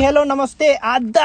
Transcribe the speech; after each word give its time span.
Hi 0.00 0.08
hello 0.08 0.20
నమస్తే. 0.24 0.66
అద్దా 0.84 1.24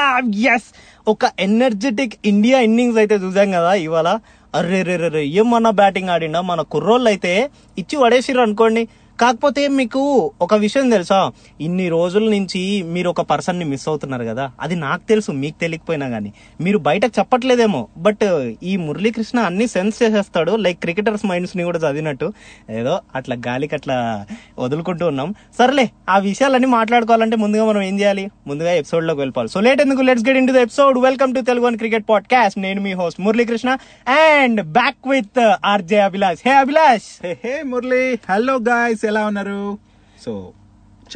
yes 0.54 0.66
ఒక 1.08 1.30
energetic 1.40 2.14
India 2.24 2.58
innings 2.60 2.98
అయితే 2.98 3.14
చూసాం 3.14 3.48
కదా 3.50 3.70
ఇవాళ. 3.74 4.08
అర్రే 4.54 4.80
రే 4.82 4.96
రే 4.96 5.22
ఏమన్నా 5.40 5.70
బ్యాటింగ్ 5.70 6.08
ఆడిండా? 6.08 6.40
మన 6.40 6.60
కుర్రోళ్ళు 6.72 7.08
అయితే 7.08 7.32
ఇచ్చి 7.78 7.96
పడేసిర్రు 8.02 8.42
అనుకోండి. 8.42 8.82
కాకపోతే 9.20 9.68
మీకు 9.68 10.32
ఒక 10.40 10.54
విషయం 10.54 10.90
తెలుసా? 10.90 11.32
ఇన్ని 11.60 11.88
రోజుల 11.88 12.30
నుంచి 12.30 12.82
మీరు 12.82 13.10
ఒక 13.10 13.20
పర్సన్ని 13.20 13.64
మిస్ 13.64 13.88
అవుతున్నారు 13.88 14.24
కదా. 14.24 14.50
అది 14.60 14.76
నాకు 14.76 15.08
తెలుసు 15.08 15.32
మీకు 15.32 15.60
తెలియకపోయినా 15.60 16.08
కానీ 16.08 16.32
మీరు 16.60 16.78
బయటకు 16.78 17.12
చెప్పట్లేదేమో 17.18 17.88
బట్ 17.96 18.52
ఈ 18.62 18.76
మురళీకృష్ణ 18.76 19.40
అన్ని 19.40 19.66
సెన్స్ 19.66 20.02
చేసేస్తాడు 20.02 20.56
లైక్ 20.56 20.80
క్రికెటర్స్ 20.80 21.26
మైండ్స్ని 21.26 21.64
కూడా 21.64 21.78
చదివినట్టు. 21.78 22.32
ఏదో 22.70 23.00
అట్లా 23.14 23.36
గాలికి 23.48 23.74
అట్లా 23.74 24.26
వదులుకుంటూ 24.58 25.06
ఉన్నాం. 25.06 25.34
సర్లే 25.58 25.90
ఆ 26.10 26.18
విషయాలన్నీ 26.18 26.66
మాట్లాడుకోవాలంటే 26.66 27.36
ముందుగా 27.36 27.64
మనం 27.64 27.82
ఏం 27.82 28.00
చేయాలి? 28.00 28.30
ముందుగా 28.46 28.72
ఎపిసోడ్లోకి 28.72 29.20
వెళ్ళిపోవాలి. 29.20 29.48
సో 29.48 29.60
లేట్ 29.60 29.80
ఎందుకు? 29.80 30.02
Let's 30.02 30.28
get 30.28 30.38
into 30.48 30.52
the 30.52 30.56
episode 30.56 30.98
welcome 30.98 31.34
to 31.34 31.40
Telugu 31.40 31.66
one 31.66 31.76
cricket 31.76 32.04
podcast 32.10 32.58
నేను 32.58 32.80
మీ 32.80 32.92
host 32.92 33.20
Muralikrishna 33.20 33.76
and 34.08 34.62
back 34.62 35.08
with 35.08 35.52
RJ 35.64 35.98
Abhilash 35.98 36.40
hey 36.46 36.52
Abhilash 36.52 37.26
hey 37.44 37.62
Murali. 37.62 38.18
Hello 38.30 38.54
guys 38.54 39.05
ఎలా 39.06 39.26
ఉన్నారు? 39.26 39.78
సో 40.24 40.52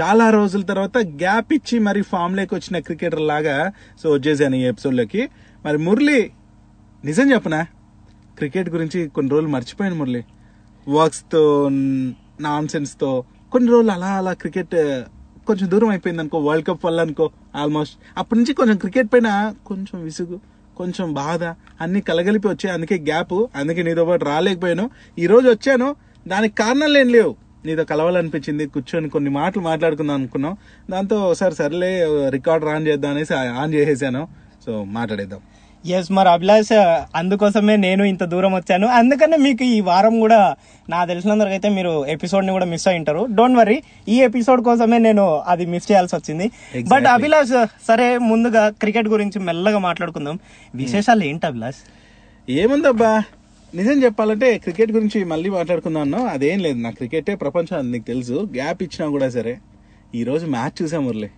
చాలా 0.00 0.30
రోజుల 0.30 0.62
తర్వాత 0.62 0.98
గ్యాప్ 0.98 1.52
ఇచ్చి 1.52 1.78
మరి 1.78 2.02
ఫామ్లోకి 2.02 2.54
వచ్చిన 2.54 2.78
క్రికెటర్ 2.78 3.20
లాగా 3.20 3.72
సో 4.02 4.10
వచ్చేసాను 4.10 4.54
ఈ 4.54 4.62
ఎపిసోడ్లోకి 4.62 5.28
మరి 5.64 5.78
మురళి 5.78 6.30
నిజం 7.04 7.32
చెప్పనా? 7.32 7.66
క్రికెట్ 8.36 8.70
గురించి 8.70 9.08
కొన్ని 9.08 9.32
రోజులు 9.32 9.48
మర్చిపోయాను 9.48 9.96
మురళి. 9.96 10.24
వర్క్స్తో 10.88 11.69
నాన్సెన్స్తో 12.41 13.12
నాన్ 13.12 13.50
కొన్ని 13.52 13.70
రోజులు 13.70 13.91
అలా 13.91 14.06
అలా 14.06 14.32
క్రికెట్ 14.32 14.75
కొంచెం 15.47 15.70
దూరం 15.70 15.88
అయిపోయింది 15.88 16.20
అనుకో 16.20 16.38
వరల్డ్ 16.38 16.66
కప్ 16.66 16.84
వల్ల 16.84 17.00
అనుకో 17.00 17.30
ఆల్మోస్ట్ 17.56 17.94
అప్పటి 18.19 18.41
నుంచి 18.41 18.54
కొంచెం 18.54 18.77
క్రికెట్ 18.77 19.08
పైన 19.12 19.54
కొంచెం 19.66 20.02
విసుగు 20.02 20.41
కొంచెం 20.77 21.12
బాధ 21.12 21.44
అన్ని 21.80 22.00
కలగలిపి 22.00 22.48
వచ్చాయి. 22.48 22.75
అందుకే 22.75 22.98
గ్యాప్ 22.98 23.32
అందుకే 23.56 23.82
నీతో 23.82 24.04
పాటు 24.04 24.25
రాలేకపోయాను. 24.25 24.91
ఈరోజు 25.19 25.48
వచ్చాను. 25.48 25.97
దానికి 26.28 26.54
కారణాలు 26.54 26.98
ఏం 26.98 27.08
లేవు. 27.08 27.36
నీతో 27.66 27.84
కలవాలనిపించింది 27.84 28.66
కూర్చొని 28.66 29.08
కొన్ని 29.08 29.30
మాటలు 29.30 29.62
మాట్లాడుకుందాం 29.62 30.16
అనుకున్నాం. 30.16 30.56
దాంతో 30.91 31.16
ఒకసారి 31.16 31.55
సర్లే 31.55 32.06
రికార్డ్ 32.28 32.66
ఆన్ 32.66 32.86
చేద్దాం 32.86 33.11
అనేసి 33.11 33.34
ఆన్ 33.34 33.75
చేసేసాను. 33.75 34.28
సో 34.66 34.84
మాట్లాడేద్దాం. 34.84 35.41
ఎస్ 35.86 36.12
మరి 36.12 36.28
అభిలాష్ 36.28 36.72
అందుకోసమే 37.14 37.77
నేను 37.77 38.05
ఇంత 38.05 38.25
దూరం 38.25 38.55
వచ్చాను. 38.55 38.86
అందుకనే 38.86 39.36
మీకు 39.36 39.64
ఈ 39.64 39.81
వారం 39.81 40.20
కూడా 40.20 40.55
నా 40.88 41.05
తెలిసినందుకు 41.05 41.48
అయితే 41.48 41.69
మీరు 41.69 42.06
ఎపిసోడ్ని 42.06 42.53
కూడా 42.53 42.64
మిస్ 42.64 42.88
అయి 42.88 42.98
ఉంటారు 42.98 43.27
డోంట్ 43.31 43.58
వరీ 43.58 43.83
ఈ 44.08 44.20
ఎపిసోడ్ 44.20 44.64
కోసమే 44.64 44.98
నేను 44.98 45.38
అది 45.47 45.66
మిస్ 45.66 45.92
చేయాల్సి 45.92 46.16
వచ్చింది. 46.16 46.50
బట్ 46.88 47.06
అభిలాష్ 47.06 47.66
సరే 47.88 48.19
ముందుగా 48.19 48.69
క్రికెట్ 48.69 49.08
గురించి 49.08 49.38
మెల్లగా 49.38 49.78
మాట్లాడుకుందాం. 49.78 50.38
విశేషాలు 50.75 51.25
ఏంటి 51.25 51.47
అభిలాష్? 51.47 51.81
ఏముందబ్బా? 52.50 53.22
నిజం 53.74 54.04
చెప్పాలంటే 54.04 54.58
క్రికెట్ 54.58 54.92
గురించి 54.92 55.24
మళ్ళీ 55.24 55.50
మాట్లాడుకుందాం 55.50 56.02
అన్నాం. 56.02 56.26
అదేం 56.26 56.58
లేదు 56.58 56.78
నా 56.78 56.90
క్రికెటే 56.90 57.34
ప్రపంచం 57.34 57.92
నీకు 57.92 58.04
తెలుసు. 58.04 58.32
గ్యాప్ 58.32 58.82
ఇచ్చినా 58.82 59.10
కూడా 59.10 59.28
సరే. 59.28 59.58
ఈ 60.14 60.24
రోజు 60.24 60.46
మ్యాచ్ 60.46 60.82
చూసాం 60.82 61.06
మురళి. 61.06 61.30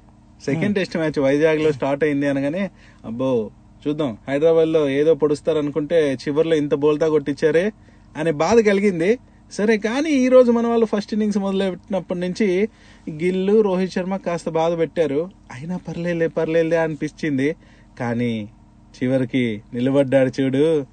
సెకండ్ 0.45 0.75
టెస్ట్ 0.75 0.97
మ్యాచ్ 0.97 1.19
వైజాగ్లో 1.19 1.73
స్టార్ట్ 1.73 2.05
అయింది 2.05 2.29
అనగానే 2.29 2.71
అబ్బో 3.05 3.51
చూద్దాం. 3.89 4.19
హైదరాబాద్లో 4.29 4.89
ఏదో 4.89 5.15
పొడుస్తారు 5.15 5.59
అనుకుంటే 5.59 6.15
చివర్లో 6.15 6.57
ఇంత 6.57 6.75
బోల్తా 6.75 7.09
కొట్టించారే 7.09 7.73
అనే 8.17 8.31
బాధ 8.31 8.59
కలిగింది. 8.61 9.19
సరే 9.53 9.79
కానీ 9.79 10.11
ఈ 10.11 10.29
రోజు 10.29 10.51
మన 10.53 10.67
వాళ్ళు 10.67 10.87
ఫస్ట్ 10.87 11.13
ఇన్నింగ్స్ 11.13 11.39
మొదలెట్టినప్పటి 11.39 12.21
నుంచి 12.21 12.69
గిల్లు 13.11 13.61
రోహిత్ 13.61 13.93
శర్మ 13.93 14.17
కాస్త 14.17 14.49
బాధ 14.49 14.79
పెట్టారు. 14.79 15.31
అయినా 15.53 15.77
పర్లేలే 15.77 16.29
పర్లేలే 16.29 16.77
అనిపించింది. 16.77 17.57
కానీ 18.01 18.49
చివరికి 18.97 19.63
నిలబడ్డాడు 19.75 20.43
చూడు. 20.43 20.87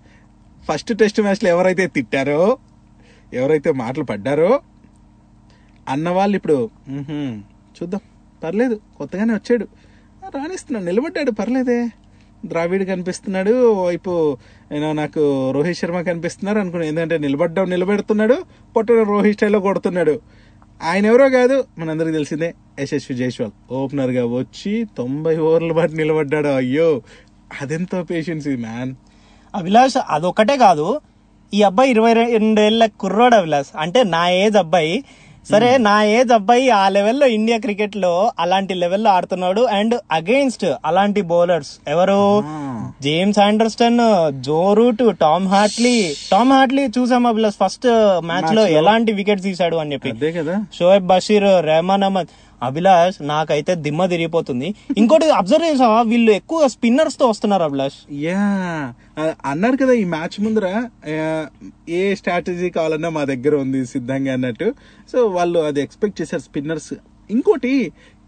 ఫస్ట్ 0.67 0.91
టెస్ట్ 0.97 1.19
మ్యాచ్లో 1.21 1.49
ఎవరైతే 1.49 1.85
తిట్టారో 1.87 2.41
ఎవరైతే 3.33 3.69
మాటలు 3.81 4.03
పడ్డారో 4.03 4.51
అన్న 5.89 6.09
వాళ్ళు 6.17 6.35
ఇప్పుడు 6.37 6.57
చూద్దాం 7.77 8.01
పర్లేదు 8.43 8.75
కొత్తగానే 8.97 9.33
వచ్చాడు. 9.33 9.65
రాణిస్తున్నాడు 10.35 10.85
నిలబడ్డాడు 10.85 11.31
పర్లేదే. 11.31 11.79
ద్రావిడ్ 12.45 12.83
కనిపిస్తున్నాడు 12.87 13.53
వైపు 13.83 14.13
ఏమో 14.71 14.89
నాకు 14.93 15.23
రోహిత్ 15.51 15.79
శర్మ 15.79 16.01
కనిపిస్తున్నారు 16.01 16.59
అనుకున్నాను 16.59 16.89
ఎందుకంటే 16.89 17.17
నిలబడ్డం 17.17 17.65
నిలబెడుతున్నాడు 17.69 18.37
పొట్టడం 18.75 19.03
రోహిత్ 19.03 19.37
స్టైల్లో 19.37 19.59
కొడుతున్నాడు. 19.59 20.15
ఆయన 20.81 21.05
ఎవరో 21.05 21.25
కాదు 21.29 21.57
మనందరికి 21.79 22.11
తెలిసిందే 22.11 22.49
యశస్వి 22.79 23.15
జైస్వాల్. 23.17 23.51
ఓపెనర్గా 23.71 24.23
వచ్చి 24.25 24.73
తొంభై 24.97 25.35
ఓవర్ల 25.47 25.71
పాటు 25.71 25.93
నిలబడ్డాడు 26.01 26.51
అయ్యో 26.59 26.87
అదెంతో 27.61 27.99
పేషెన్స్ 28.03 28.47
మ్యాన్ 28.65 28.91
అభిలాష్ 29.55 29.97
అదొక్కటే 30.09 30.57
కాదు. 30.57 30.87
ఈ 31.53 31.61
అబ్బాయి 31.63 31.89
ఇరవై 31.91 32.13
రెండేళ్ళ 32.13 32.85
కుర్రోడు 32.85 33.35
అభిలాష్ 33.35 33.71
అంటే 33.79 34.03
నా 34.03 34.29
ఏజ్ 34.29 34.57
అబ్బాయి. 34.57 35.03
సరే 35.49 35.77
నా 35.77 36.03
ఏజ్ 36.03 36.31
అబ్బాయి 36.31 36.69
ఆ 36.69 36.89
లెవెల్లో 36.89 37.27
ఇండియా 37.27 37.57
క్రికెట్లో 37.57 38.31
అలాంటి 38.39 38.73
లెవెల్లో 38.73 39.09
ఆడుతున్నాడు. 39.11 39.61
అండ్ 39.61 39.95
అగెయిన్స్ట్ 40.11 40.65
అలాంటి 40.85 41.21
బౌలర్స్ 41.21 41.71
ఎవరు? 41.87 42.43
James 43.01 43.39
Anderson 43.39 44.01
Joe 44.41 44.73
Root 44.73 45.03
Tom 45.21 45.47
Hartley. 45.47 46.15
Tom 46.31 46.51
Hartley 46.51 46.83
చూసాం 46.97 47.25
అభిలాష్ 47.25 47.59
ఫస్ట్ 47.63 47.87
మ్యాచ్లో 48.25 48.67
ఎలాంటి 48.67 49.11
వికెట్స్ 49.11 49.43
తీశాడు 49.43 49.75
అని 49.75 49.93
చెప్పి. 49.93 50.11
షోయబ్ 50.79 51.07
బషీర్ 51.07 51.49
రెహమాన్ 51.65 52.03
అహ్మద్. 52.03 52.27
అభిలాష్ 52.63 53.17
నాకైతే 53.21 53.75
దిమ్మ 53.85 54.05
తిరిగిపోతుంది. 54.05 54.75
ఇంకోటి 54.97 55.29
అబ్జర్వ్ 55.29 55.67
చేసావా? 55.67 56.01
వీళ్ళు 56.01 56.31
ఎక్కువ 56.31 56.67
స్పిన్నర్స్తో 56.67 57.27
వస్తున్నారు 57.29 57.63
అభిలాష్. 57.63 57.99
యా 58.11 58.43
అన్నారు 59.45 59.77
కదా 59.77 59.93
ఈ 59.93 60.03
మ్యాచ్ 60.15 60.37
ముందర. 60.45 60.67
ఏ 61.89 62.15
స్ట్రాటజీ 62.15 62.69
కావాలన్నా 62.69 63.09
మా 63.09 63.23
దగ్గర 63.23 63.55
ఉంది 63.55 63.85
సిద్ధంగా 63.85 64.33
అన్నట్టు. 64.33 64.69
సో 65.11 65.25
వాళ్ళు 65.37 65.59
అది 65.59 65.81
ఎక్స్పెక్ట్ 65.81 66.21
చేశారు 66.21 66.41
స్పిన్నర్స్ 66.41 66.93
ఇంకోటి 67.31 67.73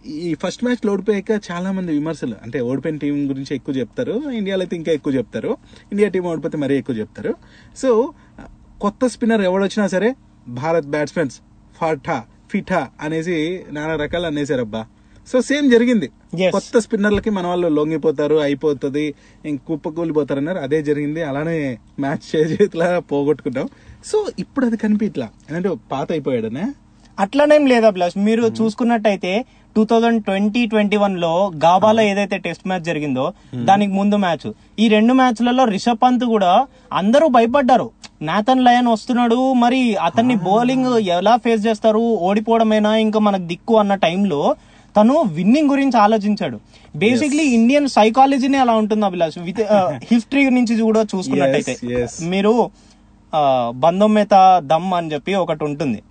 ఈ 0.05 0.35
ఫస్ట్ 0.41 0.63
మ్యాచ్లో 0.63 0.93
ఓడిపోయాక 0.93 1.31
చాలా 1.51 1.71
మంది 1.71 1.91
విమర్శలు 1.91 2.35
అంటే 2.43 2.59
ఓడిపోయిన 2.59 2.97
టీం 2.97 3.29
గురించి 3.29 3.55
ఎక్కువ 3.55 3.75
చెప్తారు. 3.75 4.15
ఇండియాలో 4.29 4.61
అయితే 4.61 4.75
ఇంకా 4.75 4.91
ఎక్కువ 4.91 5.13
చెప్తారు. 5.13 5.51
ఇండియా 5.91 6.09
టీం 6.09 6.23
ఓడిపోతే 6.23 6.57
మరీ 6.57 6.77
ఎక్కువ 6.77 6.95
చెప్తారు. 6.95 7.33
సో 7.77 7.89
కొత్త 8.81 9.07
స్పిన్నర్ 9.07 9.41
ఎవడొచ్చినా 9.41 9.87
సరే 9.87 10.09
భారత్ 10.47 10.87
బ్యాట్స్మెన్స్ 10.87 11.35
ఫాఠా 11.79 12.17
ఫిఠా 12.51 12.81
అనేసి 13.05 13.37
నానా 13.75 13.95
రకాలు 14.03 14.27
అనేసారు 14.31 14.63
అబ్బా 14.67 14.81
సో 15.31 15.37
సేమ్ 15.47 15.67
జరిగింది. 15.71 16.07
కొత్త 16.53 16.79
స్పిన్నర్లకి 16.83 17.31
మన 17.35 17.45
వాళ్ళు 17.51 17.67
లొంగిపోతారు 17.77 18.37
అయిపోతుంది 18.45 19.03
కుప్ప 19.67 19.89
కూలిపోతారు 19.97 20.39
అన్నారు 20.41 20.59
అదే 20.65 20.79
జరిగింది. 20.89 21.21
అలానే 21.29 21.57
మ్యాచ్ 21.99 22.25
చేతిలా 22.35 22.87
పోగొట్టుకున్నాం 23.11 23.67
సో 24.09 24.17
ఇప్పుడు 24.43 24.65
అది 24.69 24.77
కనిపించలా 24.83 25.27
అంటే 25.55 25.69
పాత 25.91 26.07
అయిపోయాడనే. 26.15 26.65
అట్లనేం 27.19 27.63
లేదు 27.71 27.85
అభిలాష్? 27.85 28.17
మీరు 28.27 28.43
చూసుకున్నట్టయితే 28.59 29.33
టూ 29.75 29.81
థౌజండ్ 29.89 30.21
ట్వంటీ 30.27 30.61
ట్వంటీ 30.71 30.97
వన్లో 31.01 31.33
గాబాలో 31.65 32.01
ఏదైతే 32.11 32.37
టెస్ట్ 32.45 32.65
మ్యాచ్ 32.69 32.85
జరిగిందో 32.89 33.25
దానికి 33.69 33.93
ముందు 33.99 34.15
మ్యాచ్. 34.25 34.47
ఈ 34.83 34.87
రెండు 34.95 35.13
మ్యాచ్లలో 35.19 35.63
రిషబ్ 35.75 36.01
పంత్ 36.03 36.25
కూడా 36.33 36.53
అందరూ 37.01 37.27
భయపడ్డారు. 37.37 37.87
నాథన్ 38.21 38.63
లయన్ 38.63 38.87
వస్తున్నాడు. 38.87 39.53
మరి 39.53 39.95
అతన్ని 39.95 40.35
బౌలింగ్ 40.35 40.97
ఎలా 40.99 41.35
ఫేస్ 41.37 41.67
చేస్తారు? 41.67 41.99
ఓడిపోవడమేనా 41.99 42.95
ఇంకా 42.95 43.19
మనకు 43.19 43.41
దిక్కు 43.41 43.77
అన్న 43.77 43.95
టైంలో 43.95 44.55
తను 44.97 45.21
విన్నింగ్ 45.21 45.69
గురించి 45.69 45.97
ఆలోచించాడు. 45.97 46.59
బేసిక్లీ 46.95 47.43
ఇండియన్ 47.43 47.87
సైకాలజీనే 47.87 48.57
అలా 48.57 48.73
ఉంటుంది 48.73 49.05
అభిలాష్. 49.05 49.37
విత్ 49.39 49.61
హిస్టరీ 50.11 50.49
నుంచి 50.49 50.81
కూడా 50.81 51.05
చూసుకున్నట్టయితే. 51.15 51.77
మీరు 52.21 52.71
బంధం 53.69 54.13
మేత 54.13 54.61
దమ్ 54.65 54.93
అని 54.93 55.13
చెప్పి 55.13 55.33
ఒకటి 55.35 55.63
ఉంటుంది. 55.63 56.01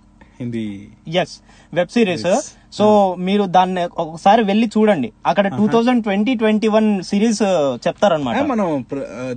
ఎస్ 1.07 1.37
వెబ్ 1.73 1.89
సిరీస్. 1.89 2.60
సో 2.73 2.85
మీరు 3.27 3.43
దాన్ని 3.55 3.81
ఒకసారి 4.03 4.41
వెళ్ళి 4.43 4.67
చూడండి. 4.75 5.09
అక్కడ 5.25 5.47
two 5.57 5.65
thousand 5.67 6.03
twenty 6.03 6.33
twenty 6.35 6.67
one 6.67 6.89
series 7.03 7.41
చెప్తారనమాట 7.85 8.35
మనం 8.51 8.67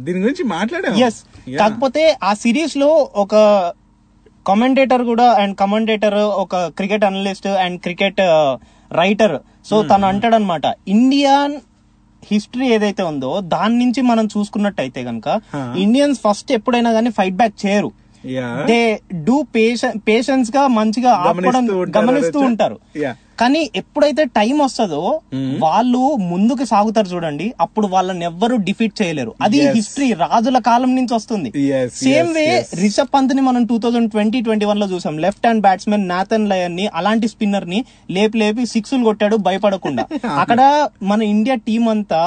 దీని 0.05 0.21
గురించి 0.25 0.45
మాట్లాడాం 0.57 0.99
ఎస్ 1.07 1.19
కాకపోతే 1.59 2.03
ఆ 2.23 2.33
సిరీస్లో 2.35 2.91
ఒక 3.17 3.35
కమెంటేటర్ 4.47 5.03
కూడా 5.03 5.27
అండ్ 5.43 5.55
కమెంటేటర్ 5.57 6.19
ఒక 6.45 6.57
cricket 6.79 7.05
analyst 7.05 7.47
and 7.65 7.79
cricket 7.81 8.21
writer 8.91 9.37
so 9.69 9.77
తను 9.91 10.07
అంటాడనమాట 10.07 10.65
ఇండియన్ 10.89 11.55
హిస్టరీ 12.23 12.67
ఏదైతే 12.69 13.03
ఉందో 13.03 13.31
దాని 13.55 13.77
నుంచి 13.79 14.01
మనం 14.03 14.27
చూసుకున్నట్టయితే 14.27 15.01
గనక 15.01 15.29
ఇండియన్స్ 15.77 16.21
ఫస్ట్ 16.27 16.53
ఎప్పుడైనా 16.53 16.93
కానీ 16.93 17.11
ఫైట్ 17.11 17.37
బ్యాక్ 17.37 17.57
చేయరు. 17.67 17.91
దే 18.67 18.81
డూ 19.27 19.37
పేషెన్స్గా 20.07 20.65
మంచిగా 20.77 21.13
ఆపుకోవడం 21.23 21.67
గమనిస్తూ 21.97 22.41
ఉంటారు. 22.49 22.77
కానీ 23.41 23.61
ఎప్పుడైతే 23.75 24.23
టైం 24.37 24.57
వస్తుందో 24.59 25.01
Hmm. 25.35 25.47
వాళ్ళు 25.63 26.01
ముందుకు 26.29 26.65
సాగుతారు 26.65 27.09
చూడండి 27.09 27.47
అప్పుడు 27.61 27.87
వాళ్ళని 27.87 28.25
ఎవ్వరు 28.25 28.57
డిఫీట్ 28.69 28.95
చేయలేరు 29.01 29.33
అది. 29.43 29.59
హిస్టరీ 29.77 30.09
రాజుల 30.23 30.59
కాలం 30.69 30.91
నుంచి 30.95 31.13
వస్తుంది 31.15 31.51
సేమ్ 31.97 32.31
వే. 32.37 32.47
రిషబ్ 32.83 33.13
పంత్ని 33.15 33.43
మనం 33.43 33.65
టూ 33.65 33.79
థౌసండ్ 33.79 34.11
ట్వంటీ 34.11 34.41
ట్వంటీ 34.41 34.67
వన్లో 34.67 34.87
చూసాం 34.87 35.17
లెఫ్ట్ 35.19 35.47
హ్యాండ్ 35.47 35.63
బ్యాట్స్మెన్ 35.63 36.09
నాథన్ 36.09 36.49
లయన్ని 36.49 36.87
అలాంటి 36.95 37.29
స్పిన్నర్ని 37.29 37.81
లేపి 38.11 38.39
లేపి 38.39 38.65
సిక్స్లు 38.67 39.05
కొట్టాడు 39.05 39.39
భయపడకుండా 39.49 40.05
అక్కడ 40.43 40.61
మన 41.03 41.21
ఇండియా 41.35 41.57
టీం 41.67 41.85
అంతా 41.89 42.23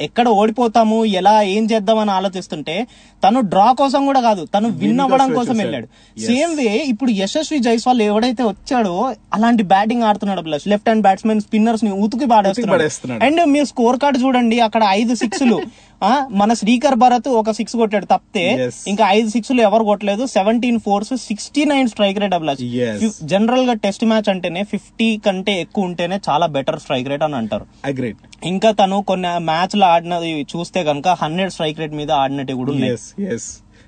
ఎక్కడ 0.00 0.28
ఓడిపోతాము 0.28 1.04
ఎలా 1.04 1.42
ఏం 1.42 1.66
చేద్దామని 1.66 2.10
ఆలోచిస్తుంటే 2.10 2.86
తను 3.24 3.40
డ్రా 3.40 3.72
కోసం 3.72 4.06
కూడా 4.06 4.20
కాదు 4.20 4.44
తను 4.44 4.68
విన్ 4.68 5.00
అవ్వడం 5.00 5.34
కోసం. 5.34 5.56
వెళ్ళాడు. 5.56 5.86
సేమ్ 6.16 6.56
వే 6.56 6.76
ఇప్పుడు 6.84 7.10
యశస్వి 7.10 7.58
జైస్వాల్ 7.58 8.02
ఎవడైతే 8.02 8.42
వచ్చాడో 8.42 9.14
అలాంటి 9.34 9.62
బ్యాటింగ్ 9.62 10.02
ఆడుతున్నాడు 10.02 10.40
ప్లస్ 10.40 10.68
లెఫ్ట్ 10.68 10.88
హ్యాండ్ 10.88 11.02
బ్యాట్స్మెన్ 11.02 11.40
స్పిన్నర్స్ని 11.40 11.90
ఉతికి 11.90 12.26
పాడేస్తున్నాడు. 12.26 13.22
అండ్ 13.24 13.46
మీరు 13.46 13.64
స్కోర్ 13.64 13.98
కార్డ్ 13.98 14.22
చూడండి 14.24 14.60
అక్కడ 14.60 14.82
ఐదు 14.88 15.14
సిక్స్లు 15.14 15.58
మన 16.30 16.52
శ్రీకర్ 16.52 16.94
భరత్ 16.94 17.28
ఒక 17.28 17.50
సిక్స్ 17.50 17.76
కొట్టాడు 17.76 18.04
తప్పితే. 18.04 18.70
ఇంకా 18.88 19.04
ఐదు 19.08 19.28
సిక్స్లు 19.28 19.60
ఎవరు 19.60 19.84
కొట్టలేదు. 19.84 20.26
Seventeen 20.26 20.80
fours 20.80 21.16
sixty 21.16 21.64
nine 21.64 21.88
strike 21.88 22.18
rate 22.18 22.34
Yes. 22.60 23.12
జనరల్గా 23.22 23.72
టెస్ట్ 23.72 24.04
మ్యాచ్ 24.04 24.28
అంటేనే 24.28 24.64
ఫిఫ్టీ 24.64 25.20
కంటే 25.26 25.60
ఎక్కువ 25.60 25.84
ఉంటేనే 25.84 26.20
చాలా 26.28 26.46
బెటర్ 26.46 26.80
స్ట్రైక్ 26.80 27.08
రేట్ 27.08 27.22
అని 27.22 27.36
అంటారు. 27.36 27.66
ఇంకా 28.44 28.70
తను 28.70 29.02
కొన్ని 29.02 29.38
మ్యాచ్లో 29.38 29.86
ఆడినది 29.86 30.46
చూస్తే 30.56 30.84
కనుక 30.84 31.08
హండ్రెడ్ 31.08 31.50
స్ట్రైక్ 31.50 31.78
రేట్ 31.78 31.92
మీద 31.92 32.10
ఆడినట్టు 32.10 32.52
కూడా 32.52 32.72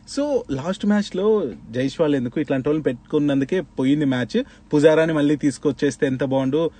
సో 0.08 0.44
లాస్ట్ 0.50 0.86
మ్యాచ్లో 0.86 1.46
జైస్వాల్ 1.70 2.14
ఎందుకు 2.14 2.40
ఇట్లాంటి 2.40 2.68
వాళ్ళని 2.68 2.82
పెట్టుకున్నందుకే 2.82 3.60
పోయింది 3.60 4.04
మ్యాచ్. 4.04 4.44
పుజారాని 4.74 5.12
మళ్ళీ 5.12 5.36
తీసుకొచ్చేస్తే 5.36 6.06
ఎంత 6.06 6.24
బాగుండు? 6.24 6.70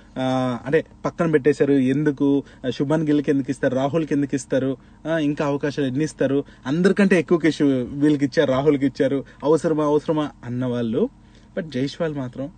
అంటే 0.65 0.85
పక్కన 1.05 1.31
పెట్టేశారు. 1.31 1.73
ఎందుకు? 1.73 2.43
శుభన్ 2.69 3.07
గిల్కి 3.07 3.31
ఎందుకు 3.31 3.51
ఇస్తారు? 3.51 3.75
రాహుల్కి 3.75 4.13
ఎందుకు 4.13 4.35
ఇస్తారు? 4.35 4.77
ఇంకా 5.07 5.45
అవకాశాలు 5.45 5.87
ఎన్ని 5.87 6.03
ఇస్తారు? 6.03 6.43
అందరికంటే 6.67 7.19
ఎక్కువ 7.19 7.37
కేసు 7.37 7.63
వీళ్ళకి 8.03 8.25
ఇచ్చారు 8.25 8.51
రాహుల్కి 8.51 8.85
ఇచ్చారు. 8.85 9.23
అవసరమా 9.43 9.85
అవసరమా 9.85 10.29
అన్న 10.45 10.65
వాళ్ళు. 10.65 11.09
బట్ 11.57 11.65
జైష్వాల్ 11.65 12.15
మాత్రం 12.15 12.49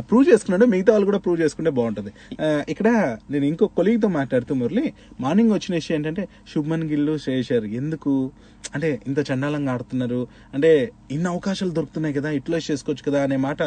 ప్రూవ్ 0.00 0.24
చేసుకున్నాడు 0.28 0.64
మిగతా 0.64 0.92
వాళ్ళు 0.92 1.06
కూడా 1.06 1.18
ప్రూవ్ 1.18 1.40
చేసుకుంటే 1.40 1.70
బాగుంటుంది. 1.70 2.12
ఇక్కడ 2.72 2.88
నేను 3.30 3.44
ఇంకో 3.44 3.66
కొలీగ్తో 3.78 4.08
మాట్లాడుతూ 4.08 4.54
మురళి 4.54 4.92
మార్నింగ్ 5.20 5.52
వచ్చిన 5.52 5.74
విషయం 5.74 5.96
ఏంటంటే 5.98 6.28
శుభ్మన్ 6.52 6.86
గిల్లు 6.92 7.18
శ్రేషర్ 7.18 7.66
ఎందుకు? 7.80 8.30
అంటే 8.74 9.00
ఇంత 9.06 9.18
చండాలంగా 9.30 9.72
ఆడుతున్నారు. 9.72 10.20
అంటే 10.54 10.92
ఇన్ని 11.10 11.28
అవకాశాలు 11.28 11.70
దొరుకుతున్నాయి 11.70 12.14
కదా 12.18 12.30
ఇట్లా 12.40 12.60
చేసుకోవచ్చు 12.70 13.04
కదా 13.10 13.22
అనే 13.22 13.36
మాట 13.36 13.62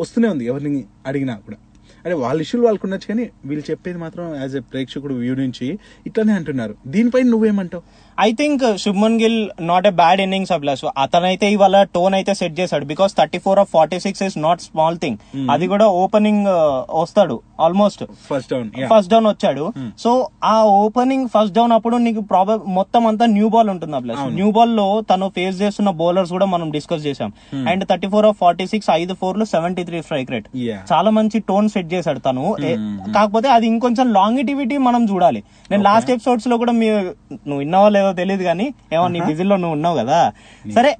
వస్తూనే 0.00 0.28
ఉంది 0.28 0.46
ఎవరిని 0.46 0.84
అడిగినా 1.06 1.36
కూడా. 1.46 1.58
అంటే 2.08 2.18
వాళ్ళ 2.20 2.38
ఇష్యూలు 2.44 2.64
వాళ్ళకు 2.66 2.84
ఉండొచ్చు 2.86 3.06
కానీ 3.08 3.24
వీళ్ళు 3.48 3.64
చెప్పేది 3.70 3.98
మాత్రం 4.02 4.26
యాజ్ 4.42 4.54
ఎ 4.56 4.62
ప్రేక్షకుడు 4.72 5.14
వ్యూ 5.22 5.34
నుంచి 5.40 5.66
ఇట్లానే 6.08 6.32
అంటున్నారు. 6.38 6.74
దీనిపై 6.94 7.20
నువ్వేమంటావు? 7.32 7.82
I 8.26 8.28
think 8.32 8.62
Shubman 8.84 9.18
Gill 9.22 9.36
not 9.70 9.86
a 9.86 9.92
bad 9.98 10.20
innings 10.24 10.52
applause 10.56 10.84
అతనైతే 11.04 11.46
ఇవాళ 11.56 11.82
టోన్ 11.96 12.14
అయితే 12.18 12.34
సెట్ 12.40 12.56
చేశాడు. 12.60 12.84
Because 12.92 13.12
thirty 13.18 13.40
four 13.46 13.58
off 13.64 13.70
forty 13.76 13.98
six 14.06 14.22
is 14.28 14.38
not 14.46 14.62
small 14.68 14.98
thing 15.04 15.18
అది 15.54 15.68
కూడా 15.74 15.88
ఓపెనింగ్ 16.04 16.46
వస్తాడు. 17.02 17.36
Almost 17.60 18.04
first 18.30 18.52
down 18.52 18.70
first 18.86 19.10
down 19.12 19.26
వచ్చాడు. 19.26 19.72
సో 19.98 20.28
ఆ 20.44 20.62
ఓపెనింగ్ 20.62 21.28
ఫస్ట్ 21.28 21.54
డౌన్ 21.54 21.72
అప్పుడు 21.72 21.96
నీకు 21.96 22.20
ప్రాబ్లం 22.20 22.60
మొత్తం 22.66 23.06
అంతా 23.06 23.26
న్యూ 23.26 23.48
బాల్ 23.48 23.70
ఉంటుంది 23.70 24.00
ప్లస్ 24.00 24.18
న్యూ 24.34 24.50
బాల్లో 24.50 25.00
తను 25.00 25.28
ఫేస్ 25.34 25.62
చేస్తున్న 25.62 25.90
బౌలర్స్ 25.90 26.30
కూడా 26.30 26.46
మనం 26.46 26.70
డిస్కస్ 26.70 27.06
చేసాం 27.06 27.32
and 27.68 27.88
thirty 27.88 28.08
four 28.08 28.26
off 28.26 28.36
forty 28.40 28.66
six 28.66 28.90
ఐదు 28.90 29.14
ఫోర్లు 29.14 29.44
సెవెంటీ 29.44 29.84
త్రీ 29.84 30.02
స్ట్రైక్ 30.02 30.30
రేట్. 30.30 30.46
చాలా 30.92 31.10
మంచి 31.10 31.38
టోన్ 31.40 31.68
సెట్ 31.68 31.92
చేశాడు 31.92 32.18
తను. 32.18 32.56
ఏ- 32.60 32.76
కాకపోతే 33.12 33.48
అది 33.48 33.66
ఇంకొంచెం 33.66 34.12
లాంగిటివిటీ 34.12 34.76
మనం 34.76 35.04
చూడాలి. 35.04 35.42
నేను 35.70 35.82
లాస్ట్ 35.82 36.10
ఎపిసోడ్స్లో 36.10 36.56
కూడా 36.56 36.72
మీ 36.72 36.90
నువ్వు 36.90 37.58
విన్నావో 37.58 37.88
లేదో 37.88 38.12
తెలియదు 38.12 38.42
కానీ 38.42 38.74
ఏమో 38.92 39.08
నీ 39.08 39.18
బిజీలో 39.26 39.56
నువ్వు 39.56 39.72
ఉన్నావు 39.72 39.98
కదా. 39.98 40.32
సరే 40.74 40.96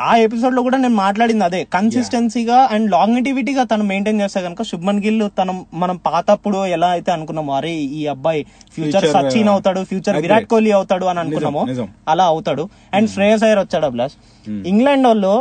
ఆ- 0.00 0.16
ఎపిసోడ్లో 0.16 0.62
కూడా 0.62 0.76
నేను 0.78 0.94
మాట్లాడింది 0.94 1.44
అదే. 1.44 1.64
కన్సిస్టెన్సీగా 1.64 2.68
అండ్ 2.70 2.90
లాంగిటివిటీగా 2.90 3.64
తను 3.64 3.84
మెయింటైన్ 3.84 4.20
చేస్తే 4.20 4.42
కనుక 4.42 4.62
శుభ్మన్ 4.62 5.04
గిల్ 5.04 5.28
తను 5.38 5.66
మనం 5.74 5.96
పాతప్పుడు 5.96 6.66
ఎలా 6.66 6.88
అయితే 6.88 7.12
అనుకున్నామో 7.12 7.54
అరే 7.54 7.70
ఈ 7.70 8.06
అబ్బాయి 8.06 8.46
ఫ్యూచర్ 8.74 9.04
సచిన్ 9.32 9.48
అవుతాడు 9.48 9.84
ఫ్యూచర్. 9.84 10.16
విరాట్ 10.22 10.46
కోహ్లీ 10.46 10.70
అవుతాడు 10.70 11.04
అని 11.04 11.20
అనుకున్నామో. 11.20 11.60
అలా 12.08 12.24
అవుతాడు. 12.24 12.68
అండ్ 12.94 13.10
శ్రేయస్ 13.10 13.42
అయ్యర్ 13.42 13.58
వచ్చాడు 13.58 13.86
ప్లస్ 13.86 14.12
ఇంగ్లాండ్ 14.66 15.06
వాళ్ళు 15.06 15.32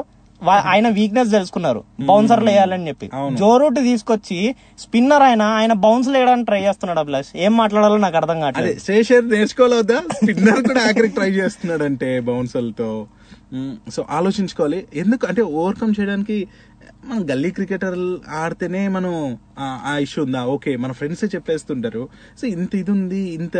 వా- 0.41 0.61
ఆయన 0.65 0.87
వీక్నెస్ 0.89 1.31
తెలుసుకున్నారు. 1.31 1.83
బౌన్సర్లు 1.99 2.45
వేయాలని 2.49 2.87
చెప్పి. 2.87 3.09
జో 3.35 3.57
రూట్ 3.57 3.75
తీసుకొచ్చి 3.79 4.55
స్పిన్నర్ 4.79 5.23
ఆయన 5.23 5.41
ఆయన 5.41 5.73
బౌన్స్ 5.73 6.09
వేయడానికి 6.09 6.45
ట్రై 6.45 6.61
చేస్తున్నాడు 6.61 7.01
ప్లస్ 7.01 7.27
ఏం 7.35 7.57
మాట్లాడాలో 7.57 7.97
నాకు 7.97 8.15
అర్థం 8.15 8.39
కావట్లేదు. 8.39 8.79
శేషర్ 8.79 9.29
నేర్చుకోలేదా 9.29 10.01
స్పిన్నర్ 10.15 10.63
కూడా 10.63 10.81
ఆఖరికి 10.81 11.13
ట్రై 11.13 11.29
చేస్తున్నాడంటే 11.31 12.19
బౌన్సర్లతో 12.19 13.07
సో 13.89 14.05
ఆలోచించుకోవాలి. 14.09 14.87
ఎందుకు? 14.93 15.27
అంటే 15.27 15.41
ఓవర్కమ్ 15.41 15.93
చేయడానికి 15.99 16.47
మనం 17.05 17.29
గల్లీ 17.29 17.51
క్రికెటర్ 17.51 18.29
ఆడితేనే 18.29 18.87
మనం 18.87 19.37
ఆ- 19.59 19.97
ఇష్యూ 20.01 20.23
ఉందా? 20.23 20.45
ఓకే 20.45 20.75
మన 20.75 20.91
ఫ్రెండ్స్ 20.91 21.23
చెప్పేస్తుంటారు. 21.23 22.09
సో 22.41 22.47
ఇంత 22.47 22.75
ఇది 22.75 22.91
ఉంది 22.91 23.17
ఇంత 23.17 23.57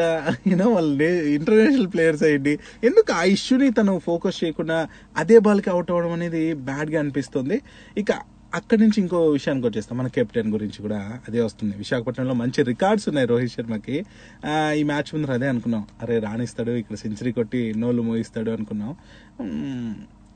యూనో 0.48 0.70
వాళ్ళు 0.70 1.04
ఇంటర్నేషనల్ 1.04 1.88
ప్లేయర్స్ 1.88 2.24
అయ్యండి 2.24 2.60
ఎందుకు 2.84 3.14
ఆ 3.14 3.24
ఇష్యూని 3.24 3.72
తను 3.72 4.00
ఫోకస్ 4.00 4.44
చేయకుండా 4.44 4.88
అదే 5.18 5.40
బాల్కి 5.40 5.70
అవుట్ 5.70 5.92
అవ్వడం 5.92 6.12
అనేది 6.12 6.54
బ్యాడ్గా 6.54 7.00
అనిపిస్తుంది? 7.00 7.62
ఇక 7.98 8.39
అక్కడి 8.56 8.82
నుంచి 8.82 9.02
ఇంకో 9.02 9.28
విషయానికి 9.28 9.68
వచ్చేస్తాం 9.68 9.98
మన 9.98 10.08
కెప్టెన్ 10.08 10.52
గురించి 10.52 10.82
కూడా 10.82 11.20
అదే 11.28 11.42
వస్తుంది. 11.42 11.78
విశాఖపట్నంలో 11.78 12.34
మంచి 12.34 12.64
రికార్డ్స్ 12.64 13.08
ఉన్నాయి 13.08 13.28
రోహిత్ 13.28 13.54
శర్మకి. 13.54 14.06
ఆ, 14.46 14.72
ఈ 14.72 14.84
మ్యాచ్ 14.84 15.16
ముందర 15.16 15.34
అదే 15.34 15.48
అనుకున్నాం. 15.48 15.86
అరే 16.02 16.20
రాణిస్తాడు 16.20 16.72
ఇక్కడ 16.72 16.96
సెంచరీ 16.96 17.32
కొట్టి 17.32 17.74
నోళ్ళు 17.78 18.02
మోయిస్తాడు 18.02 18.52
అనుకున్నాం. 18.52 18.96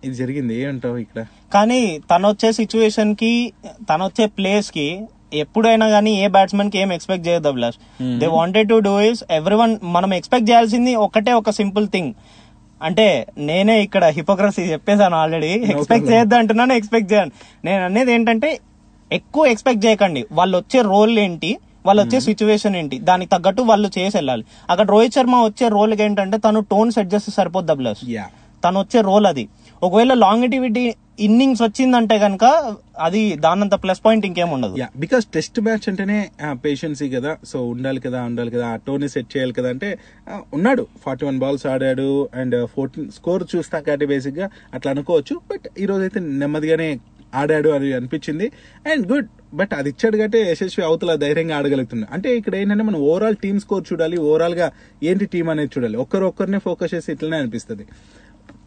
ఇది 0.03 0.15
జరిగింది. 0.15 0.61
ఏమంటావు 0.61 0.97
ఇక్కడ? 0.97 1.25
కానీ 1.53 2.01
తను 2.15 2.29
వచ్చే 2.29 2.51
సిచ్యువేషన్కి 2.51 3.53
తను 3.65 4.05
వచ్చే 4.05 4.25
ప్లేస్కి 4.25 5.07
ఎప్పుడైనా 5.33 5.87
కానీ 5.89 6.23
ఏ 6.23 6.27
బ్యాట్స్మెన్కి 6.27 6.77
ఏం 6.77 6.93
ఎక్స్పెక్ట్ 6.93 7.27
చేయదు 7.27 7.47
Abhilash. 7.47 8.03
They 8.19 8.27
wanted 8.27 8.69
to 8.69 8.79
do 8.79 8.99
is 8.99 9.23
everyone 9.55 9.77
మనం 9.83 10.13
ఎక్స్పెక్ట్ 10.13 10.49
చేయాల్సింది 10.49 10.95
ఒకటే 10.95 11.33
ఒక 11.33 11.49
సింపుల్ 11.49 11.87
థింగ్. 11.87 12.13
అంటే 12.83 13.05
నేనే 13.49 13.75
ఇక్కడ 13.81 14.05
హిపోక్రసీ 14.17 14.63
చెప్పేశాను 14.71 15.15
ఆల్రెడీ 15.15 15.51
ఎక్స్పెక్ట్ 15.73 16.09
చేయొద్దు 16.11 16.35
అంటున్నాను 16.35 16.73
ఎక్స్పెక్ట్ 16.73 17.13
చేయను. 17.13 17.31
నేను 17.65 17.83
అనేది 17.85 18.11
ఏంటంటే 18.13 18.59
ఎక్కువ 19.11 19.45
ఎక్స్పెక్ట్ 19.45 19.85
చేయకండి. 19.85 20.25
వాళ్ళు 20.31 20.57
వచ్చే 20.57 20.81
రోల్ 20.81 21.19
ఏంటి? 21.19 21.51
వాళ్ళు 21.85 22.01
వచ్చే 22.03 22.19
సిచ్యువేషన్ 22.19 22.75
ఏంటి? 22.75 22.97
దానికి 23.09 23.29
తగ్గట్టు 23.29 23.61
వాళ్ళు 23.61 23.87
చేసి 23.97 24.17
వెళ్ళాలి 24.17 24.43
అక్కడ 24.69 24.85
రోహిత్ 24.89 25.13
శర్మ 25.13 25.35
వచ్చే 25.43 25.67
రోల్ 25.67 26.01
ఏంటంటే 26.01 26.37
తను 26.37 26.59
టోన్ 26.71 26.91
సెట్ 26.91 27.13
చేస్తే 27.13 27.31
సరిపోద్ది 27.31 28.11
యా 28.13 28.25
తను 28.63 28.79
వచ్చే 28.79 29.01
రోల్ 29.01 29.25
అది. 29.27 29.43
ఒకవేళ 29.85 30.13
లాంగిటివిటీ 30.13 30.83
ఇన్నింగ్స్ 31.19 31.61
వచ్చిందంటే 31.61 32.15
కనుక 32.19 32.45
అది 32.99 33.21
దానంత 33.45 33.75
ప్లస్ 33.83 34.01
పాయింట్ 34.05 34.25
ఇంకేం 34.25 34.49
ఉండదు. 34.51 34.75
యా 34.79 34.87
బికాస్ 34.97 35.25
టెస్ట్ 35.33 35.59
మ్యాచ్ 35.61 35.85
అంటేనే 35.89 36.17
పేషెన్సీ 36.65 37.07
కదా. 37.09 37.31
సో 37.47 37.57
ఉండాలి 37.73 37.99
కదా 37.99 38.19
ఉండాలి 38.21 38.51
కదా. 38.51 38.65
ఆ 38.67 38.75
టోని 38.87 39.09
సెట్ 39.09 39.29
చేయాలి 39.37 39.53
కదా 39.53 39.69
అంటే 39.69 39.89
ఉన్నాడు. 40.53 40.87
ఫార్టీ 41.05 41.25
వన్ 41.25 41.39
బాల్స్ 41.39 41.65
ఆడాడు 41.73 42.29
అండ్ 42.35 42.67
ఫోర్టీన్ 42.75 43.11
స్కోర్ 43.11 43.43
చూస్తాకంటే 43.55 44.05
బేసిక్గా 44.05 44.49
అట్లా 44.73 44.91
అనుకోవచ్చు. 44.91 45.37
బట్ 45.51 45.67
ఈ 45.79 45.85
రోజు 45.85 46.01
అయితే 46.01 46.19
నెమ్మదిగానే 46.19 46.89
ఆడాడు 47.35 47.69
అని 47.69 47.93
అనిపించింది. 47.93 48.47
అండ్ 48.91 49.05
గుడ్ 49.11 49.29
బట్ 49.53 49.73
అది 49.77 49.89
ఇచ్చాడు 49.89 50.17
కంటే 50.17 50.39
యశస్వి 50.51 50.85
అవతల 50.85 51.15
ధైర్యంగా 51.15 51.55
ఆడగలుగుతున్నాడు. 51.57 52.13
అంటే 52.13 52.37
ఇక్కడ 52.37 52.55
ఏంటంటే 52.55 52.83
మనం 52.83 52.99
ఓవరాల్ 53.01 53.35
టీమ్ 53.35 53.59
స్కోర్ 53.59 53.85
చూడాలి. 53.93 54.17
ఓవరాల్గా 54.17 54.67
ఏంటి 55.03 55.25
టీం 55.25 55.49
అనేది 55.49 55.71
చూడాలి. 55.77 55.97
ఒక్కరు 55.97 56.25
ఒక్కరినే 56.25 56.57
ఫోకస్ 56.57 56.93
చేసి 56.93 57.11
ఇట్లనే 57.11 57.37
అనిపిస్తుంది. 57.37 57.85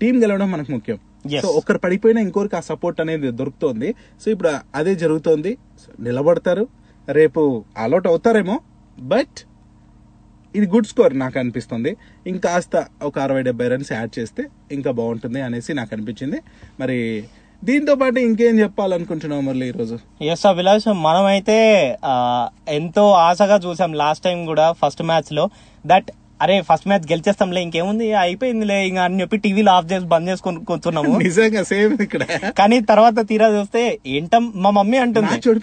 టీం 0.00 0.14
గెలవడం 0.22 0.48
మనకు 0.52 0.70
ముఖ్యం. 0.72 0.98
సో 1.42 1.48
ఒక్కరు 1.58 1.78
పడిపోయినా 1.78 2.20
ఇంకొకరికి 2.20 2.56
ఆ 2.56 2.62
సపోర్ట్ 2.70 2.98
అనేది 3.00 3.30
దొరుకుతోంది. 3.40 3.88
సో 4.22 4.26
ఇప్పుడు 4.30 4.50
అదే 4.74 4.94
జరుగుతోంది. 4.94 5.52
నిలబడతారు. 6.00 6.66
రేపు 7.18 7.42
ఆల్అౌట్ 7.78 8.06
అవుతారేమో 8.06 8.56
బట్ 9.12 9.38
ఇది 10.56 10.66
గుడ్ 10.66 10.86
స్కోర్ 10.86 11.14
నాకు 11.18 11.36
అనిపిస్తుంది. 11.38 11.90
ఇంకాస్త 12.26 12.84
ఒక 13.02 13.16
అరవై 13.18 13.42
డెబ్బై 13.48 13.66
రన్స్ 13.68 13.90
యాడ్ 13.92 14.12
చేస్తే 14.18 14.42
ఇంకా 14.72 14.90
బాగుంటుంది 14.90 15.40
అనేసి 15.46 15.72
నాకు 15.74 15.90
అనిపించింది. 15.94 16.38
మరి 16.80 16.98
దీంతో 17.64 17.94
పాటు 17.94 18.18
ఇంకేం 18.18 18.54
చెప్పాలనుకుంటున్నావు 18.60 19.42
మురళి 19.42 19.66
ఈరోజు? 19.68 19.96
ఎస్ 20.32 20.46
అభిలాష్ 20.46 20.88
మనమైతే 21.06 21.58
ఎంతో 22.68 23.04
ఆశగా 23.28 23.56
చూసాం 23.66 23.92
లాస్ట్ 23.92 24.24
టైం 24.24 24.40
కూడా 24.46 24.66
ఫస్ట్ 24.72 25.02
మ్యాచ్లో 25.02 25.44
దట్ 25.86 26.10
అరే 26.42 26.62
ఫస్ట్ 26.62 26.88
మ్యాచ్ 26.88 27.00
గెలిచేస్తాంలే 27.00 27.62
ఇంకేముంది? 27.62 28.12
అయిపోయిందిలే 28.12 28.86
ఇంకా 28.86 29.02
అని 29.02 29.20
చెప్పి 29.20 29.36
టీవీలో 29.36 29.72
ఆఫ్ 29.72 29.92
చేసి 29.92 30.06
బంద్ 30.06 30.28
చేసుకొని 30.28 30.64
కూర్చున్నాము. 30.64 31.18
నిజంగా 31.22 31.62
సేమ్ 31.62 32.02
ఇక్కడ. 32.02 32.22
కానీ 32.58 32.80
తర్వాత 32.80 33.28
తీరా 33.28 33.48
చూస్తే 33.48 33.98
ఏంటం 34.06 34.52
మా 34.56 34.70
మమ్మీ 34.70 34.98
అంటుంది. 34.98 35.60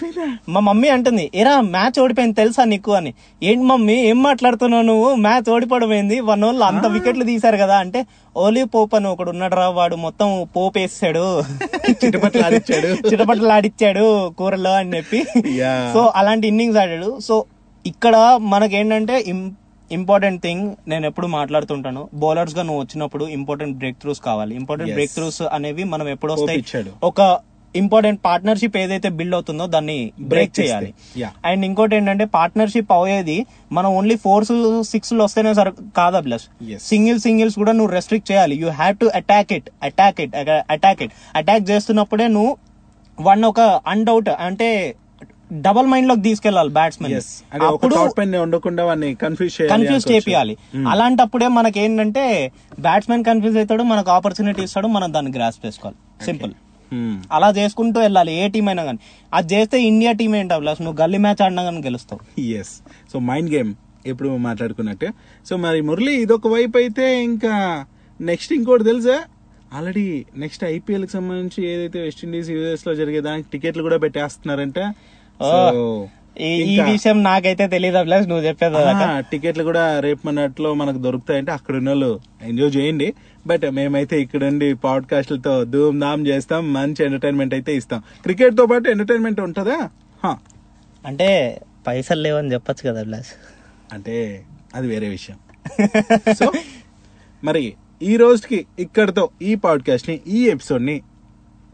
మా 0.49 0.59
మమ్మీ 0.59 0.89
అంటుంది 0.89 1.31
ఏరా 1.35 1.61
మ్యాచ్ 1.61 1.99
ఓడిపోయింది 1.99 2.35
తెలుసా 2.35 2.63
నీకు? 2.63 2.91
అని. 2.91 3.13
ఏంటి 3.43 3.65
మమ్మీ 3.65 3.93
ఏం 3.93 4.23
మాట్లాడుతున్నావు 4.23 4.83
నువ్వు? 4.83 5.15
మ్యాచ్ 5.15 5.49
ఓడిపోవడం 5.49 5.93
ఏంది? 5.93 6.19
వన్ 6.19 6.43
వాళ్ళు 6.43 6.63
అంత 6.63 6.87
వికెట్లు 6.87 7.23
తీశారు 7.23 7.57
కదా. 7.57 7.77
అంటే 7.77 8.05
ఓలీ 8.37 8.63
పోప్ 8.63 8.95
అని 8.95 9.07
ఒకడు 9.07 9.29
ఉన్నాడు 9.29 9.55
రా 9.55 9.69
వాడు 9.69 9.95
మొత్తం 9.95 10.47
పోప్ 10.55 10.77
వేసాడు. 10.77 11.25
చిటపట్లు 12.05 12.45
ఆడిచ్చాడు. 12.45 12.87
చిటపట్లు 13.09 13.47
ఆడిచ్చాడు 13.47 14.29
కూరలో 14.29 14.73
అని 14.73 14.97
చెప్పి. 14.97 15.23
సో 15.93 16.13
అలాంటి 16.15 16.47
ఇన్నింగ్స్ 16.47 16.77
ఆడాడు. 16.77 17.19
సో 17.19 17.45
ఇక్కడ 17.85 18.37
మనకేంటంటే 18.41 19.23
ఇంపార్టెంట్ 19.97 20.41
థింగ్ 20.45 20.65
నేను 20.91 21.05
ఎప్పుడు 21.09 21.27
మాట్లాడుతుంటాను 21.38 22.01
బౌలర్స్గా 22.23 22.63
నువ్వు 22.67 22.81
వచ్చినప్పుడు 22.83 23.23
ఇంపార్టెంట్ 23.38 23.75
బ్రేక్ 23.81 23.97
త్రూస్ 24.03 24.21
కావాలి 24.27 24.53
ఇంపార్టెంట్. 24.62 24.93
బ్రేక్ 24.97 25.15
త్రూస్ 25.17 25.41
అనేవి 25.57 25.83
మనం 25.93 26.07
ఎప్పుడు 26.15 26.33
వస్తాయి 26.35 26.62
ఇచ్చాడు. 26.63 26.91
ఒక 27.09 27.19
ఇంపార్టెంట్ 27.75 28.19
పార్ట్నర్షిప్ 28.25 28.75
ఏదైతే 28.81 29.09
బిల్డ్ 29.19 29.35
అవుతుందో 29.38 29.65
దాన్ని 29.75 29.95
Break 30.07 30.27
బ్రేక్. 30.31 30.51
చేయాలి. 30.59 30.89
అండ్ 31.50 31.63
ఇంకోటి 31.67 31.93
ఏంటంటే 32.00 32.25
పార్ట్నర్షిప్ 32.35 32.91
అయ్యేది 32.97 33.38
మనం 33.77 33.89
ఓన్లీ 34.00 34.15
ఫోర్స్ 34.25 34.51
సిక్స్ 34.91 35.13
వస్తేనే 35.23 35.53
సరి 35.59 35.71
కాదా 36.00 36.19
ప్లస్. 36.27 36.45
సింగిల్ 36.89 37.19
సింగిల్స్ 37.25 37.57
కూడా 37.62 37.73
నువ్వు 37.79 37.91
రెస్ట్రిక్ట్ 37.97 38.29
చేయాలి 38.31 38.57
you 38.63 38.69
have 38.81 38.97
to 39.03 39.09
attack 39.21 39.53
it 39.57 39.69
attack 39.89 40.21
it 40.25 40.35
attack 40.75 41.01
it 41.05 41.15
attack 41.41 41.65
చేస్తున్నప్పుడే 41.71 42.27
నువ్వు 42.38 42.53
వన్ 43.17 43.43
ఒక 43.51 43.62
అన్డౌట్ 43.93 44.29
అంటే 44.47 44.69
డబల్ 45.51 45.88
మైండ్లోకి 45.88 46.21
తీసుకెళ్ళాలి 46.21 46.69
బ్యాట్స్మెన్ 46.69 47.13
అప్పుడు 47.63 47.95
ఉండకుండా 48.35 48.83
కన్ఫ్యూజ్ 48.95 49.62
చేయాలి 49.62 49.69
కన్ఫ్యూజ్ 49.69 49.93
అనుకోవచ్చు. 49.93 50.15
చేపియాలి. 50.15 50.57
అలాంటప్పుడే 50.89 51.47
మనకి 51.47 51.79
ఏంటంటే 51.79 52.51
బ్యాట్స్మెన్ 52.79 53.23
కన్ఫ్యూజ్ 53.23 53.57
అవుతాడు 53.57 53.83
మనకు 53.83 54.12
ఆపర్చునిటీ 54.12 54.62
ఇస్తాడు 54.62 54.88
మనం 54.88 55.13
దాన్ని 55.13 55.31
గ్రాస్ 55.31 55.65
చేసుకోవాలి. 55.65 56.25
Simple 56.25 56.53
Hmm. 56.91 57.15
అలా 57.31 57.50
చేసుకుంటూ 57.50 58.01
వెళ్ళాలి. 58.01 58.33
ఏ 58.33 58.47
టీం 58.47 58.67
అయినా 58.67 58.83
కానీ 58.83 58.97
అది 59.33 59.55
చేస్తే 59.55 59.81
ఇండియా 59.81 60.12
టీం 60.12 60.35
ఏంటి 60.35 60.53
అభిలాష్ 60.53 60.81
నువ్వు 60.81 61.01
గల్లీ 61.01 61.17
మ్యాచ్ 61.17 61.41
ఆడినా 61.41 61.63
కానీ 61.63 61.77
గెలుస్తావు. 61.77 62.41
ఎస్ 62.41 62.81
సో 63.13 63.19
మైండ్ 63.19 63.53
గేమ్ 63.53 63.73
ఎప్పుడు 64.05 64.38
మాట్లాడుకున్నట్టే. 64.38 65.09
సో 65.45 65.57
మరి 65.57 65.81
మురళి 65.81 66.21
ఇదొక 66.21 66.47
వైపు 66.47 66.77
అయితే 66.77 67.23
ఇంకా 67.23 67.85
నెక్స్ట్ 68.21 68.53
ఇంకోటి 68.53 68.83
తెలుసా? 68.83 69.23
ఆల్రెడీ 69.73 70.25
నెక్స్ట్ 70.38 70.63
ఐపీఎల్కి 70.63 71.12
సంబంధించి 71.12 71.67
ఏదైతే 71.67 72.00
వెస్టిండీస్ 72.00 72.50
యూఎస్లో 72.50 72.95
జరిగే 72.95 73.21
దానికి 73.21 73.47
టికెట్లు 73.51 73.83
కూడా 73.83 73.97
పెట్టేస్తున్నారంట. 73.97 74.79
ఈ 76.39 76.79
విషయం 76.79 77.23
నాకైతే 77.23 77.67
తెలియదు 77.67 77.97
అభిలాష్ 77.97 78.27
నువ్వు 78.27 78.45
చెప్పేది 78.45 78.75
టికెట్లు 79.31 79.63
కూడా 79.63 79.99
రేపు 79.99 80.27
మనట్లో 80.27 80.73
మనకు 80.73 80.97
దొరుకుతాయంటే 80.97 81.51
అక్కడ 81.51 81.75
ఉన్న 81.75 81.89
వాళ్ళు 81.89 82.19
ఎంజాయ్ 82.43 82.75
చేయండి. 82.75 83.13
బట్ 83.47 83.61
మేమైతే 83.71 84.21
ఇక్కడ 84.21 84.43
ఉండి 84.43 84.73
పాడ్కాస్ట్లతో 84.73 85.63
ధూమ్ 85.63 86.01
ధామ్ 86.01 86.27
చేస్తాం 86.27 86.73
మంచి 86.73 87.05
ఎంటర్టైన్మెంట్ 87.05 87.53
అయితే 87.53 87.75
ఇస్తాం. 87.75 87.99
క్రికెట్తో 88.21 88.65
పాటు 88.65 88.89
ఎంటర్టైన్మెంట్ 88.89 89.39
ఉంటుందా. 89.39 89.89
అంటే 91.05 91.61
పైసలు 91.87 92.21
లేవని 92.21 92.53
చెప్పొచ్చు 92.53 92.89
కదా 92.89 92.99
అభిలాష్. 92.99 93.27
అంటే 93.93 94.43
అది 94.75 94.87
వేరే 94.87 95.07
విషయం. 95.07 95.37
సో 96.33 96.51
మరి 97.43 97.73
ఈ 98.03 98.17
రోజుకి 98.17 98.65
ఇక్కడతో 98.79 99.29
ఈ 99.41 99.55
పాడ్కాస్ట్ని 99.55 100.19
ఈ 100.27 100.43
ఎపిసోడ్ని 100.43 101.01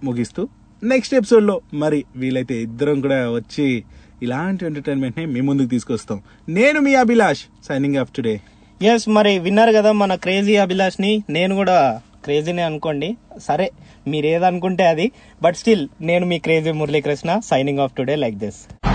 ముగిస్తూ 0.03 0.47
నెక్స్ట్ 0.83 1.15
ఎపిసోడ్లో 1.15 1.62
మరి 1.74 2.03
వీలైతే 2.15 2.62
ఇద్దరం 2.62 3.01
కూడా 3.01 3.31
వచ్చి 3.31 3.83
ఇలాంటి 4.24 4.65
ఎంటర్టైన్మెంట్ని 4.65 5.25
మీ 5.25 5.41
ముందుకు 5.41 5.67
తీసుకొస్తాం. 5.67 6.21
నేను 6.50 6.79
మీ 6.79 6.95
Abhilash 6.95 7.39
signing 7.67 7.95
off 7.95 8.12
today 8.12 8.41
yes 8.81 9.09
మరి 9.09 9.39
విన్నారు 9.39 9.71
కదా 9.71 9.91
మన 9.91 10.15
క్రేజీ 10.15 10.55
అభిలాష్ని. 10.55 11.24
నేను 11.29 11.55
కూడా 11.55 12.01
క్రేజీనే 12.24 12.62
అనుకోండి. 12.62 13.17
సరే 13.39 13.71
మీరు 14.07 14.25
ఏదనుకుంటే 14.25 14.88
అది. 14.88 15.12
బట్ 15.43 15.55
స్టిల్ 15.55 15.88
నేను 16.01 16.25
మీ 16.25 16.39
crazy 16.39 16.71
Muralikrishna 16.71 17.39
signing 17.45 17.79
off 17.79 17.93
today 17.93 18.15
like 18.15 18.36
this 18.36 18.88